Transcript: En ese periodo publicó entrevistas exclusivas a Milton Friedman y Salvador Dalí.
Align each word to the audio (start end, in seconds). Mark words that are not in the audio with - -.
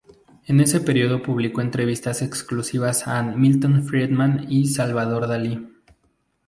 En 0.47 0.59
ese 0.59 0.81
periodo 0.81 1.21
publicó 1.21 1.61
entrevistas 1.61 2.23
exclusivas 2.23 3.07
a 3.07 3.21
Milton 3.21 3.83
Friedman 3.83 4.47
y 4.51 4.65
Salvador 4.65 5.27
Dalí. 5.27 5.69